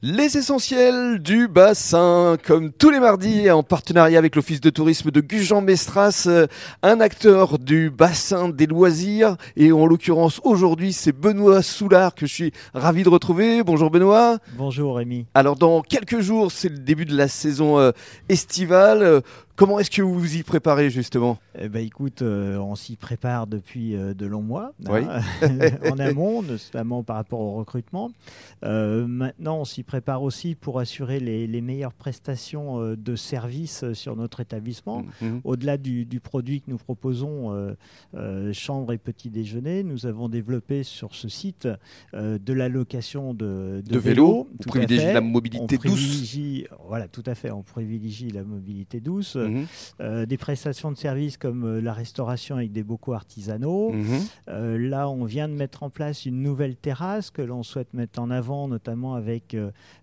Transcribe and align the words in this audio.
Les 0.00 0.38
essentiels 0.38 1.18
du 1.18 1.48
bassin, 1.48 2.36
comme 2.46 2.70
tous 2.70 2.90
les 2.90 3.00
mardis, 3.00 3.50
en 3.50 3.64
partenariat 3.64 4.16
avec 4.16 4.36
l'Office 4.36 4.60
de 4.60 4.70
tourisme 4.70 5.10
de 5.10 5.20
Gujan-Mestras, 5.20 6.26
euh, 6.28 6.46
un 6.84 7.00
acteur 7.00 7.58
du 7.58 7.90
bassin 7.90 8.48
des 8.48 8.66
loisirs. 8.66 9.36
Et 9.56 9.72
en 9.72 9.86
l'occurrence, 9.86 10.40
aujourd'hui, 10.44 10.92
c'est 10.92 11.10
Benoît 11.10 11.62
Soulard 11.62 12.14
que 12.14 12.26
je 12.26 12.32
suis 12.32 12.52
ravi 12.74 13.02
de 13.02 13.08
retrouver. 13.08 13.64
Bonjour 13.64 13.90
Benoît. 13.90 14.38
Bonjour 14.56 14.98
Rémi. 14.98 15.26
Alors, 15.34 15.56
dans 15.56 15.82
quelques 15.82 16.20
jours, 16.20 16.52
c'est 16.52 16.68
le 16.68 16.78
début 16.78 17.04
de 17.04 17.16
la 17.16 17.26
saison 17.26 17.80
euh, 17.80 17.90
estivale. 18.28 19.22
Comment 19.58 19.80
est-ce 19.80 19.90
que 19.90 20.02
vous 20.02 20.14
vous 20.14 20.36
y 20.36 20.44
préparez 20.44 20.88
justement? 20.88 21.36
Eh 21.60 21.68
ben, 21.68 21.84
Écoute, 21.84 22.22
euh, 22.22 22.58
on 22.58 22.76
s'y 22.76 22.94
prépare 22.94 23.48
depuis 23.48 23.96
euh, 23.96 24.14
de 24.14 24.24
longs 24.24 24.40
mois, 24.40 24.72
Oui. 24.88 25.00
hein, 25.02 25.20
en 25.90 25.98
amont, 25.98 26.42
notamment 26.44 27.02
par 27.02 27.16
rapport 27.16 27.40
au 27.40 27.54
recrutement. 27.56 28.12
Euh, 28.64 29.04
maintenant, 29.08 29.58
on 29.58 29.64
s'y 29.64 29.82
prépare 29.82 30.22
aussi 30.22 30.54
pour 30.54 30.78
assurer 30.78 31.18
les, 31.18 31.48
les 31.48 31.60
meilleures 31.60 31.92
prestations 31.92 32.94
de 32.96 33.16
services 33.16 33.84
sur 33.94 34.14
notre 34.14 34.38
établissement. 34.38 35.02
Mhm. 35.20 35.40
Au-delà 35.42 35.76
du, 35.76 36.04
du 36.04 36.20
produit 36.20 36.60
que 36.60 36.70
nous 36.70 36.78
proposons, 36.78 37.74
chambre 38.52 38.92
et 38.92 38.98
petit 38.98 39.28
déjeuner, 39.28 39.82
nous 39.82 40.06
avons 40.06 40.28
développé 40.28 40.84
sur 40.84 41.16
ce 41.16 41.28
site 41.28 41.66
de 42.14 42.52
la 42.52 42.68
location 42.68 43.34
de, 43.34 43.82
De 43.84 43.98
vélo, 43.98 44.48
privilégiez 44.68 45.06
fait. 45.08 45.12
la 45.14 45.20
On 45.20 45.24
mobilité 45.24 45.78
douce. 45.78 45.80
privilégie- 45.80 46.66
Voilà, 46.86 47.08
tout 47.08 47.24
à 47.26 47.34
fait. 47.34 47.50
On 47.50 47.62
privilégie 47.62 48.30
la 48.30 48.44
mobilité 48.44 49.00
douce. 49.00 49.36
Mhm. 49.48 49.66
Euh, 50.00 50.26
des 50.26 50.36
prestations 50.36 50.90
de 50.92 50.96
services 50.96 51.36
comme 51.36 51.64
euh, 51.64 51.80
la 51.80 51.92
restauration 51.92 52.56
avec 52.56 52.72
des 52.72 52.82
bocaux 52.82 53.14
artisanaux. 53.14 53.90
Mhm. 53.92 54.06
Euh, 54.48 54.78
là, 54.78 55.08
on 55.08 55.24
vient 55.24 55.48
de 55.48 55.54
mettre 55.54 55.82
en 55.82 55.90
place 55.90 56.26
une 56.26 56.42
nouvelle 56.42 56.76
terrasse 56.76 57.30
que 57.30 57.42
l'on 57.42 57.62
souhaite 57.62 57.92
mettre 57.94 58.20
en 58.20 58.30
avant, 58.30 58.68
notamment 58.68 59.14
avec 59.14 59.56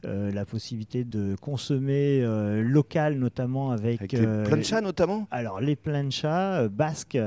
la 0.03 0.45
possibilité 0.45 1.03
de 1.03 1.35
consommer 1.41 2.21
local, 2.63 3.15
notamment 3.17 3.71
avec, 3.71 3.99
Avec 4.01 4.11
les 4.13 4.43
planchas 4.43 4.81
notamment 4.81 5.27
alors 5.31 5.59
les 5.61 5.75
planchas 5.75 6.67
basques 6.67 7.17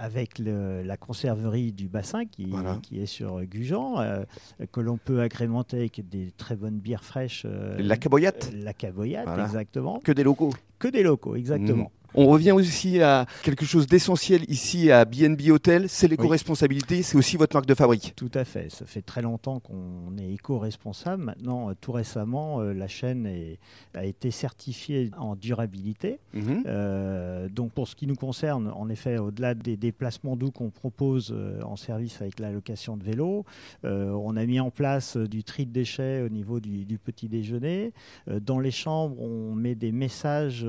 avec 0.00 0.38
le- 0.38 0.82
la 0.82 0.96
conserverie 0.96 1.72
du 1.72 1.88
bassin 1.88 2.24
qui, 2.24 2.46
Voilà. 2.50 2.78
qui 2.82 3.00
est 3.00 3.06
sur 3.06 3.42
Gujan, 3.44 4.00
euh, 4.00 4.24
que 4.70 4.80
l'on 4.80 4.96
peut 4.98 5.20
agrémenter 5.20 5.76
avec 5.78 6.08
des 6.08 6.32
très 6.36 6.56
bonnes 6.56 6.78
bières 6.78 7.04
fraîches. 7.04 7.44
euh, 7.46 7.76
La 7.80 7.96
caboyate 7.96 8.50
La 8.54 8.72
caboyate, 8.72 9.26
Voilà. 9.26 9.44
exactement. 9.44 10.00
Que 10.04 10.12
des 10.12 10.24
locaux. 10.24 10.52
Que 10.82 10.88
des 10.88 11.04
locaux, 11.04 11.36
exactement. 11.36 11.92
On 12.14 12.26
revient 12.26 12.52
aussi 12.52 13.00
à 13.00 13.26
quelque 13.42 13.64
chose 13.64 13.86
d'essentiel 13.86 14.42
ici 14.48 14.90
à 14.90 15.04
BNB 15.04 15.50
Hotel, 15.50 15.88
c'est 15.88 16.08
l'éco-responsabilité, 16.08 17.02
c'est 17.02 17.16
aussi 17.16 17.36
votre 17.36 17.56
marque 17.56 17.66
de 17.66 17.74
fabrique. 17.74 18.12
Tout 18.16 18.30
à 18.34 18.44
fait. 18.44 18.70
Ça 18.70 18.84
fait 18.84 19.00
très 19.02 19.22
longtemps 19.22 19.60
qu'on 19.60 20.16
est 20.18 20.30
éco-responsable. 20.32 21.22
Maintenant, 21.24 21.70
euh, 21.70 21.74
tout 21.80 21.92
récemment, 21.92 22.60
euh, 22.60 22.72
la 22.74 22.88
chaîne 22.88 23.26
est- 23.26 23.58
a 23.94 24.04
été 24.04 24.30
certifiée 24.30 25.10
en 25.18 25.36
durabilité. 25.36 26.18
Mhm. 26.34 26.64
Euh, 26.66 27.48
donc, 27.48 27.72
pour 27.72 27.88
ce 27.88 27.96
qui 27.96 28.06
nous 28.06 28.14
concerne, 28.14 28.68
en 28.68 28.88
effet, 28.90 29.18
au-delà 29.18 29.54
des 29.54 29.76
déplacements 29.76 30.36
doux 30.36 30.50
qu'on 30.50 30.70
propose 30.70 31.34
en 31.64 31.76
service 31.76 32.20
avec 32.20 32.38
la 32.40 32.50
location 32.50 32.96
de 32.96 33.04
vélo, 33.04 33.44
euh, 33.84 34.10
on 34.10 34.36
a 34.36 34.44
mis 34.44 34.60
en 34.60 34.70
place 34.70 35.16
du 35.16 35.44
tri 35.44 35.64
de 35.66 35.72
déchets 35.72 36.22
au 36.22 36.28
niveau 36.28 36.60
du, 36.60 36.84
du 36.84 36.98
petit 36.98 37.28
déjeuner. 37.28 37.92
Dans 38.30 38.58
les 38.60 38.70
chambres, 38.70 39.20
on 39.20 39.54
met 39.54 39.74
des 39.74 39.92
messages 39.92 40.66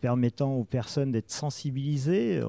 permettant 0.00 0.54
aux 0.54 0.64
personnes 0.68 1.12
d'être 1.12 1.30
sensibilisées. 1.30 2.38
Euh, 2.38 2.46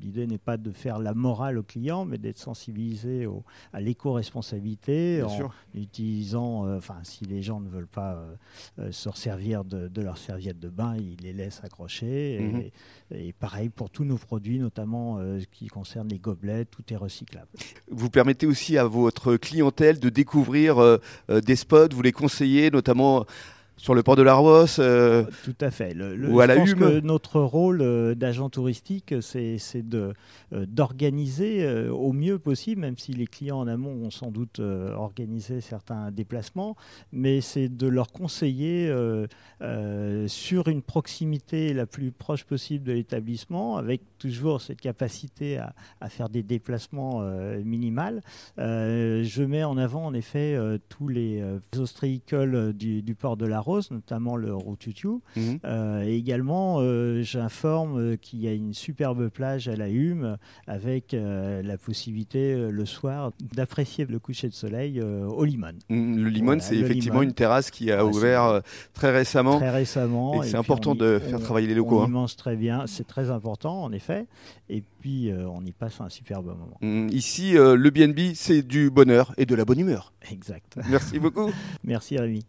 L'idée 0.00 0.26
n'est 0.26 0.38
pas 0.38 0.56
de 0.56 0.70
faire 0.72 0.98
la 0.98 1.14
morale 1.14 1.58
aux 1.58 1.62
clients, 1.62 2.04
mais 2.04 2.18
d'être 2.18 2.38
sensibilisés 2.38 3.26
au- 3.26 3.42
à 3.72 3.80
l'éco-responsabilité 3.80 5.22
en 5.22 5.28
sûr. 5.28 5.54
utilisant, 5.74 6.66
euh, 6.66 6.76
enfin, 6.78 6.96
si 7.02 7.24
les 7.24 7.42
gens 7.42 7.60
ne 7.60 7.68
veulent 7.68 7.86
pas 7.86 8.22
euh, 8.78 8.92
se 8.92 9.08
resservir 9.08 9.64
de, 9.64 9.88
de 9.88 10.02
leur 10.02 10.18
serviette 10.18 10.58
de 10.58 10.68
bain, 10.68 10.96
ils 10.96 11.16
les 11.22 11.32
laissent 11.32 11.60
accrocher. 11.64 12.34
Et, 12.34 12.40
Mhm. 12.40 12.62
et 13.12 13.32
pareil 13.32 13.68
pour 13.68 13.90
tous 13.90 14.04
nos 14.04 14.16
produits, 14.18 14.58
notamment 14.58 15.18
euh, 15.18 15.40
ce 15.40 15.46
qui 15.46 15.68
concerne 15.68 16.08
les 16.08 16.18
gobelets, 16.18 16.64
tout 16.64 16.82
est 16.92 16.96
recyclable. 16.96 17.48
Vous 17.90 18.10
permettez 18.10 18.46
aussi 18.46 18.78
à 18.78 18.84
votre 18.84 19.36
clientèle 19.36 19.98
de 19.98 20.08
découvrir 20.08 20.98
des 21.28 21.56
spots, 21.56 21.88
vous 21.92 22.02
les 22.02 22.12
conseillez 22.12 22.70
notamment 22.70 23.24
sur 23.80 23.94
le 23.94 24.02
port 24.02 24.14
de 24.16 24.22
la 24.22 24.34
Rosse. 24.34 24.76
euh, 24.78 25.24
Tout 25.44 25.54
à 25.60 25.70
fait. 25.70 25.94
Le- 25.94 26.14
le- 26.14 26.28
Ou 26.30 26.40
à 26.40 26.44
je 26.44 26.48
la 26.48 26.56
pense 26.56 26.70
hume. 26.70 26.78
que 26.78 27.00
notre 27.00 27.40
rôle 27.40 27.80
euh, 27.80 28.14
d'agent 28.14 28.50
touristique, 28.50 29.14
c'est 29.22 29.56
euh, 29.94 30.12
d'organiser 30.66 31.64
euh, 31.64 31.90
au 31.90 32.12
mieux 32.12 32.38
possible, 32.38 32.82
même 32.82 32.98
si 32.98 33.12
les 33.12 33.26
clients 33.26 33.58
en 33.58 33.66
amont 33.66 33.92
ont 34.04 34.10
sans 34.10 34.30
doute 34.30 34.60
organisé 34.60 35.60
certains 35.62 36.10
déplacements, 36.10 36.76
mais 37.12 37.40
c'est 37.40 37.68
de 37.68 37.86
leur 37.86 38.12
conseiller 38.12 38.92
sur 40.26 40.68
une 40.68 40.82
proximité 40.82 41.72
la 41.72 41.86
plus 41.86 42.10
proche 42.12 42.44
possible 42.44 42.84
de 42.84 42.92
l'établissement, 42.92 43.76
avec 43.76 44.02
toujours 44.18 44.60
cette 44.60 44.80
capacité 44.80 45.56
à, 45.58 45.72
à 46.00 46.08
faire 46.08 46.28
des 46.28 46.42
déplacements 46.42 47.22
minimales. 47.64 48.20
Je 48.58 49.42
mets 49.42 49.64
en 49.64 49.76
avant 49.78 50.04
en 50.06 50.14
effet 50.14 50.58
tous 50.88 51.08
les 51.08 51.42
ostréicoles 51.78 52.72
du, 52.74 53.02
du 53.02 53.14
port 53.14 53.36
de 53.36 53.46
la 53.46 53.60
Notamment 53.90 54.36
le 54.36 54.54
Roututu. 54.54 55.08
mhm. 55.36 55.58
Euh, 55.64 56.02
et 56.02 56.16
également, 56.16 56.78
euh, 56.80 57.22
j'informe 57.22 57.98
euh, 57.98 58.16
qu'il 58.16 58.40
y 58.40 58.48
a 58.48 58.52
une 58.52 58.74
superbe 58.74 59.28
plage 59.28 59.68
à 59.68 59.76
la 59.76 59.88
Hume 59.88 60.36
avec 60.66 61.12
la 61.12 61.78
possibilité 61.78 62.56
le 62.70 62.84
soir 62.86 63.32
d'apprécier 63.54 64.04
le 64.06 64.18
coucher 64.18 64.48
de 64.48 64.54
soleil 64.54 65.00
au 65.00 65.44
Limon. 65.44 65.72
Mm, 65.88 66.16
Le 66.16 66.28
Limon, 66.28 66.46
Voilà, 66.46 66.60
c'est 66.62 66.76
effectivement 66.76 67.20
Limon. 67.20 67.30
une 67.30 67.34
terrasse 67.34 67.70
qui 67.70 67.90
a 67.92 68.04
Ouais, 68.04 68.12
ouvert 68.14 68.60
très 68.94 69.10
récemment. 69.10 69.56
Très 69.58 69.70
récemment. 69.70 70.42
Et 70.42 70.46
c'est 70.46 70.56
important 70.56 70.94
y- 70.94 70.98
de 70.98 71.18
faire 71.18 71.38
on- 71.38 71.42
travailler 71.42 71.66
les 71.68 71.74
locaux, 71.74 72.00
On 72.00 72.04
hein. 72.04 72.08
y 72.08 72.10
mange 72.10 72.36
très 72.36 72.56
bien, 72.56 72.86
c'est 72.86 73.06
très 73.06 73.30
important 73.30 73.82
en 73.82 73.92
effet. 73.92 74.26
Et 74.68 74.82
puis 75.00 75.30
on 75.32 75.64
y 75.64 75.72
passe 75.72 76.00
un 76.00 76.08
superbe 76.08 76.46
moment. 76.46 76.78
Mm, 76.80 77.08
Ici, 77.10 77.52
le 77.54 77.90
BNB, 77.90 78.34
c'est 78.34 78.62
du 78.62 78.90
bonheur 78.90 79.32
et 79.36 79.46
de 79.46 79.54
la 79.54 79.64
bonne 79.64 79.78
humeur. 79.80 80.12
Exact. 80.30 80.78
Merci 80.88 81.18
beaucoup. 81.18 81.50
Merci 81.84 82.18
Rémi. 82.18 82.44